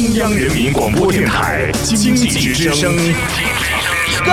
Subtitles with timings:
[0.00, 2.96] 中央人民广播电台经济之声，
[4.24, 4.32] 高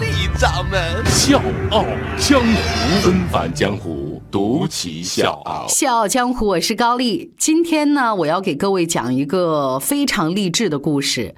[0.00, 0.06] 丽
[0.38, 1.38] 掌门笑
[1.70, 1.84] 傲
[2.16, 5.66] 江湖，恩返江湖，独骑笑傲。
[5.68, 7.34] 笑傲江湖，我是高丽。
[7.36, 11.34] 今天呢，我要给各位讲一个非常励志的故事。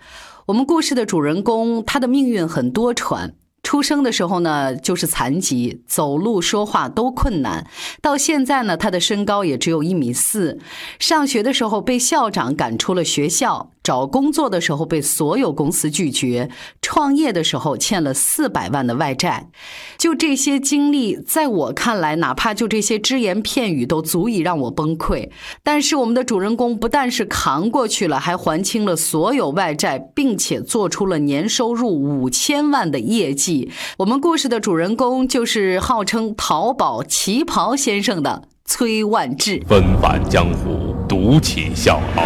[0.47, 3.33] 我们故事的主人公，他的命运很多舛。
[3.75, 7.67] 出生的时候呢，就是残疾，走路说话都困难。
[8.01, 10.61] 到现在呢，他的身高也只有一米四。
[11.01, 13.73] 上学的时候被校长赶出了学校。
[13.85, 16.51] 找工作的时候被所有公司拒绝，
[16.81, 19.51] 创业的时候欠了四百万的外债，
[19.99, 25.29] 就这些经历，在我看来，哪怕就这些只言片语都足以让我崩溃。
[25.63, 33.71] 但是我们的主人公不但是扛过去了，还还清了所有外债，并且做出了年收入五千万的业绩。
[33.99, 39.63] 我们故事的主人公就是号称淘宝旗袍先生的崔万志。
[39.69, 42.25] 纷繁江湖，独骑笑傲。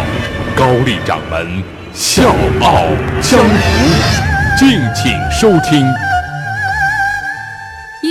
[0.59, 1.63] 高丽掌门
[1.93, 2.83] 笑傲
[3.21, 5.87] 江湖，敬请收听。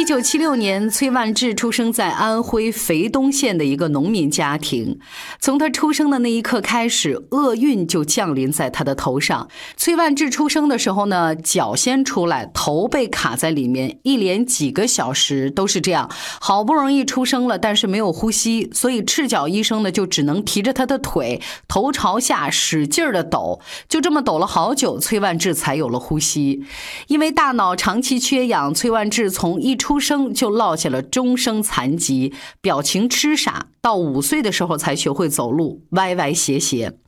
[0.08, 4.98] 一九七六年，崔万志出生在安徽肥东县的一个农民家庭。
[5.38, 9.50] 从他出生的那一刻开始，厄运就降临在他的头上。
[9.76, 16.10] 崔万志出生的时候呢，脚先出来，头被卡在里面，一连几个小时都是这样。
[16.40, 26.62] 好不容易出生了，但是没有呼吸，所以赤脚医生呢就只能提着他的腿，头朝下使劲的抖，就这么抖了好久，崔万志才有了呼吸。
[27.08, 36.98] 因为大脑长期缺氧，崔万志从一出生就落下了终生残疾，表情痴傻，到五岁的时候才学会走路，歪歪斜斜。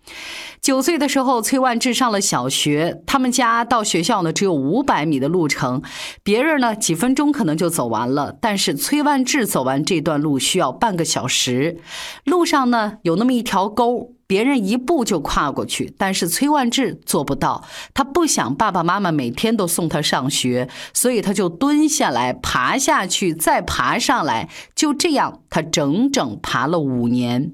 [0.60, 5.82] 九岁的时候，崔万志上了小学，他们家到学校呢只有五百米的路程，
[6.22, 11.78] 别人呢几分钟可能就走完了，但是崔万志走完这段路需要半个小时。
[12.24, 14.16] 路上呢有那么一条沟。
[14.30, 17.64] 别人一步就跨过去，但是崔万志做不到。
[17.92, 24.48] 他不想爸爸妈妈每天都送他上学，所以他就蹲下来，爬下去，再爬上来。
[24.76, 27.50] 就这样，他整整爬了五年。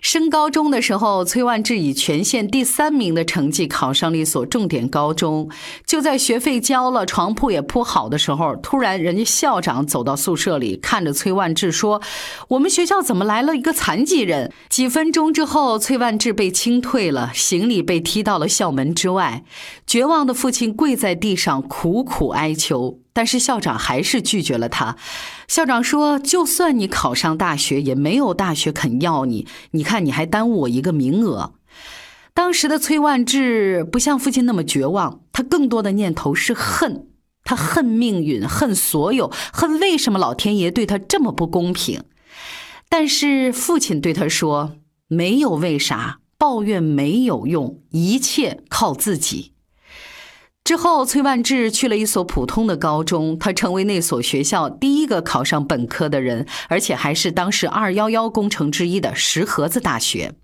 [0.00, 5.48] 升高中的时候，崔万志以全县第三名的成绩考上了一所重点高中。
[5.86, 12.00] 就在学费交了、床铺也铺好的时候，突然人家校长走到宿舍里，看着崔万志说
[12.48, 19.44] ：“我们学校怎么来了一个残疾人？”几分钟之后，崔万万志被清退了，行李被踢到了校门之外。
[19.86, 23.00] 绝望的父亲跪在地上苦苦哀求。
[23.12, 24.96] 但是校长还是拒绝了他。
[25.48, 29.46] 校长说：“就算你考上大学，也没有大学肯要你。
[29.72, 31.52] 你看，你还耽误我一个名额。”
[32.32, 37.08] 当时的崔万志不像父亲那么绝望，他更多的念头是恨。
[37.44, 42.02] 他恨命运，恨所有，恨为什么老天爷对他这么不公平。
[42.88, 44.76] 但是父亲对他说
[45.08, 49.52] ：“没有为啥，抱怨没有用，一切靠自己。”
[50.64, 60.34] 之后，崔万志去了一所普通的高中，他成为那所学校第一个考上本科的人，而且还是当时“二幺幺”工程之一的石河子大学。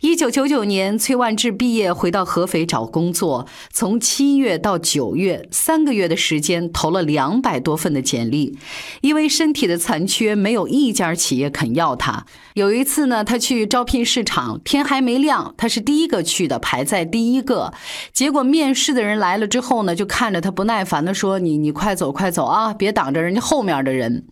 [0.00, 3.46] 一九九九年，崔万志毕业回到合肥找工作。
[3.72, 8.58] 从七月到九月，三个月的时间，投了两百多份的简历。
[9.00, 12.26] 因为身体的残缺，没有一家企业肯要他。
[12.54, 17.72] 有一次呢，他去招聘市场，天还没亮，他是第一个去的，排在第一个。
[18.12, 24.26] 结果面试的人来了之后呢，就看着他不耐烦地说：“你你快走快走啊，别挡着人家后面的人。”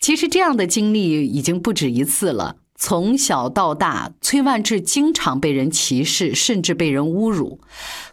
[0.00, 2.56] 其实这样的经历已经不止一次了。
[2.80, 7.60] 从小到大，崔万志经常被人歧视，甚至被人侮辱。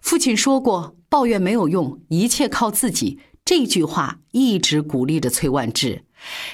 [0.02, 6.04] 父亲说过：“抱怨没有用，一切靠自己。”这句话一直鼓励着崔万志。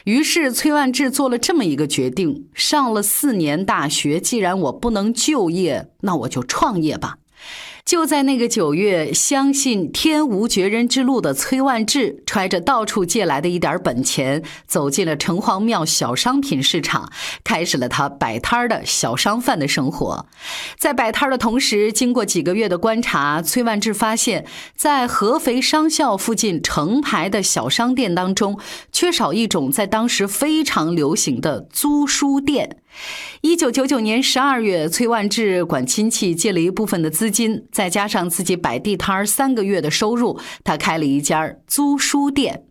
[0.04, 7.20] 于是，崔万志做了这么一个决定：上了四年大学，既然我不能就业，那我就创业吧。
[7.86, 17.12] 就在那个九月，相信天无绝人之路的崔万志，揣着到处借来的一点本钱，走进了城隍庙小商品市场，
[17.44, 20.25] 开始了他摆摊的小商贩的生活。
[20.78, 24.45] 在摆摊的同时，经过几个月的观察，崔万志发现，
[24.75, 28.57] 在合肥商校附近成排的小商店当中，
[28.92, 32.78] 缺少一种在当时非常流行的租书店。
[33.39, 42.65] 一九九九年十二月，崔万志管亲戚借了一部分的资金，再加上自己摆地摊三个月的收入，他开了一家租书店。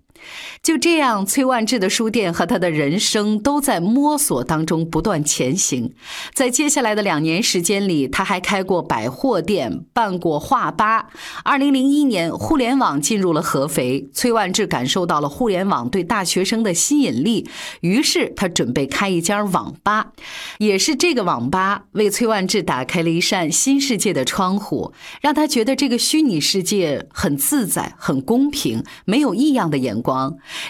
[0.63, 5.95] 就这样，崔万志的书店和他的人生都在摸索当中不断前行。
[6.35, 11.09] 在接下来的两年时间里，他还开过百货店，办过画吧。
[11.45, 17.49] 二零零一年，互联网进入了合肥，崔万志感受到了互联网对大学生的吸引力，
[17.81, 20.13] 于是他准备开一家网吧。
[20.59, 30.10] 也是这个网吧为崔万志打开了一扇新世界的窗户，让他觉得这个虚拟世界很自在、很公平，没有异样的眼光。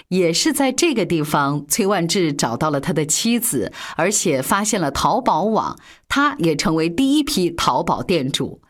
[0.09, 5.79] 也是在这个地方，崔万志找到了他的妻子，而且发现了淘宝网，
[6.09, 8.61] 他也成为第一批淘宝店主。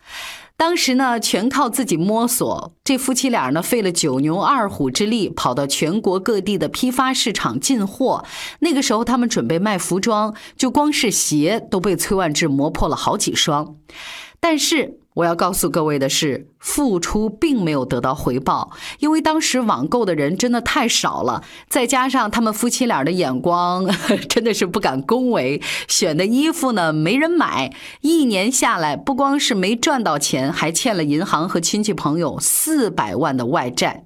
[0.57, 2.75] 当时呢，全靠自己摸索。
[2.85, 8.27] 这夫妻俩呢，费了九牛二虎之力，跑到全国各地的批发市场进货。
[8.59, 13.77] 那个时候，他们准备卖服装，就光是鞋都被崔万志磨破了好几双。
[14.39, 18.71] 但是，我要告诉各位的是，付出并没有得到回报，
[19.01, 23.89] 因为当时网购的人真的太少了，再加上他们夫妻俩的眼光
[24.29, 27.73] 真的是不敢恭维，选的衣服呢没人买，
[28.03, 34.05] 一年下来不光是没赚到钱，还欠了银行和亲戚朋友四百万的外债。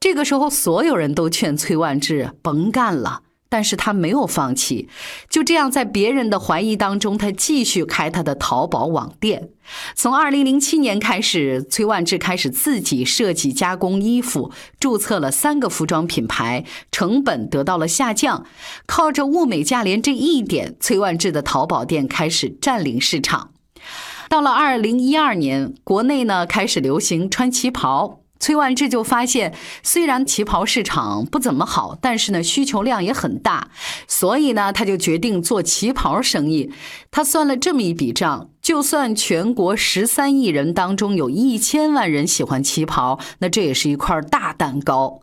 [0.00, 3.20] 这个时候，所有人都劝崔万志甭干了。
[3.48, 4.88] 但是他没有放弃，
[5.28, 9.50] 就这样在别人的怀疑当中，他继续开他的淘宝网店。
[9.94, 18.46] 从二零零七年开始，崔万志开始自己设计加工衣服，注册了三个服装品牌，成本得到了下降。
[18.86, 23.50] 靠着物美价廉这一点，崔万志的淘宝店开始占领市场。
[24.28, 28.20] 到了二零一二年，国内呢开始流行穿旗袍。
[28.38, 33.68] 崔万志就发现，虽然旗袍市场不怎么好，但是呢需求量也很大，
[34.06, 36.70] 所以呢他就决定做旗袍生意。
[37.10, 38.50] 他算了这么一笔账。
[38.66, 45.22] 就算全国十三亿人当中有一千万人喜欢旗袍，那这也是一块大蛋糕。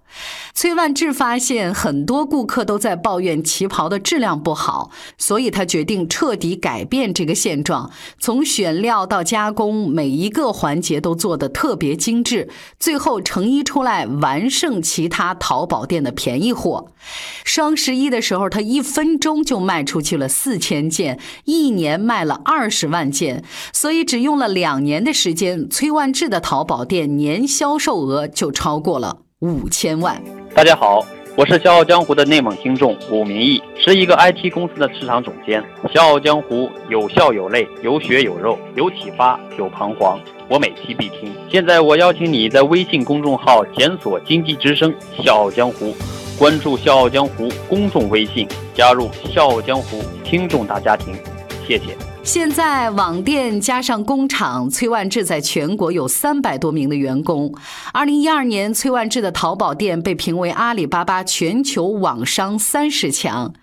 [0.53, 12.47] 崔万志发现很多顾客都在抱怨旗袍的质量不好，所以他决定彻底改变这个现状，从选料到加工，每一个环节都做得特别精致，
[12.79, 16.93] 最后成衣出来完胜其他淘宝店的便宜货。
[17.55, 23.43] 双十一的时候，他一分钟就卖出去了四千件，一年卖了二十万件。
[23.71, 30.19] 所以只用了两年的时间，崔万志的淘宝店年销售额就超过了五千万。
[30.55, 31.05] 大家好，
[31.37, 35.63] 我是《笑傲江湖》的内蒙听众武明义，是一个 IT 公司的市场总监。
[35.93, 36.55] 《笑傲江湖》
[36.89, 40.19] 有笑有泪，有血有肉，有启发，有彷徨，
[40.49, 41.31] 我每期必听。
[41.51, 44.91] 现在我邀请你在微信公众号检索“经济之声
[45.23, 45.95] 笑傲江湖”，
[46.37, 51.15] 关注“笑傲江湖”公众微信，加入“笑傲江湖”听众大家庭。
[51.65, 52.12] 谢谢。
[52.23, 57.53] 现在网店加上工厂，崔万志在全国有三百多名的员工。
[57.91, 63.53] 二零一二年，崔万志的淘宝店被评为阿里巴巴全球网商三十强。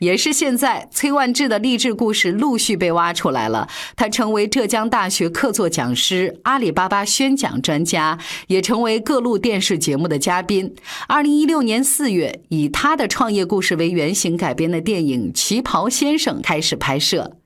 [0.00, 3.66] 也是现在，崔万志的励志故事陆续被挖出来了。
[3.96, 8.18] 他成为浙江大学客座讲师、阿里巴巴宣讲专家，
[8.48, 10.74] 也成为各路电视节目的嘉宾。
[11.08, 17.39] 二零一六年四月，以他的创业故事为原型改编的电影《旗袍先生》开始拍摄。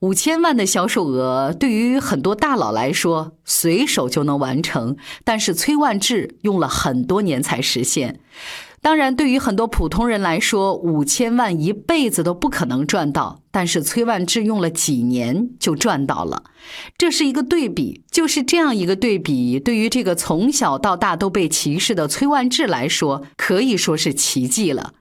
[0.00, 8.20] 五千万的销售额对于很多大佬来说随手就能完成，但是崔万志用了很多年才实现。
[8.80, 16.44] 当然，对于很多普通人来说，五千万一辈子都不可能赚到，但是崔万志用了几年就赚到了。
[16.96, 24.92] 这是一个对比，就是这样一个对比，对于这个从小到大都被歧视的崔万志来说，可以说是奇迹了。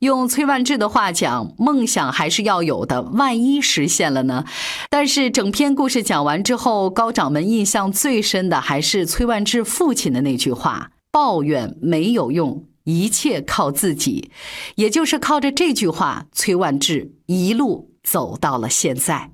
[0.00, 4.44] 用崔万志的话讲，梦想还是要有的，万一实现了呢？
[4.88, 14.30] 但是整篇故事讲完之后，高掌门印象最深的还是崔万志父亲的那句话：“抱怨没有用，一切靠自己。”
[14.76, 19.30] 也就是靠着这句话，崔万志一路走到了现在。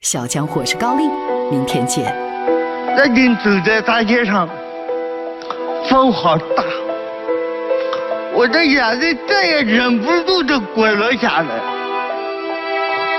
[0.00, 1.04] 小江湖是高丽，
[1.50, 2.14] 明天见。
[2.96, 4.48] 那天走在大街上，
[5.88, 6.85] 风好大。
[8.36, 11.48] 我的眼泪再也忍不住的滚了下来，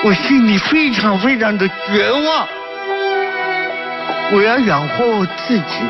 [0.04, 2.48] 我心里非常非常的绝望。
[4.32, 5.82] 我要养活我自己，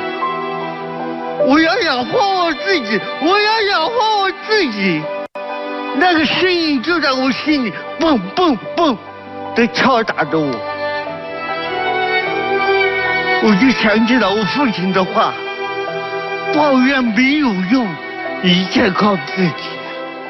[1.46, 5.02] 我要养活我自己，我要养活我自己。
[5.98, 8.98] 那个声音就在我心里蹦蹦蹦
[9.56, 10.56] 的敲打着我，
[13.44, 15.34] 我就想起了我父亲的话：
[16.56, 17.86] 抱怨没有用。
[18.44, 19.54] 一切靠自己，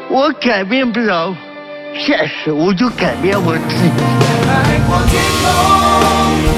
[0.09, 1.35] 我改变不了
[1.97, 3.75] 现实，我就改变我自
[6.49, 6.56] 己。